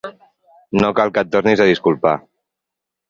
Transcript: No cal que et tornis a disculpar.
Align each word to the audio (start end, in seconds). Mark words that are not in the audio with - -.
No 0.79 0.89
cal 0.99 1.13
que 1.17 1.23
et 1.25 1.31
tornis 1.35 1.63
a 1.67 1.71
disculpar. 1.73 2.17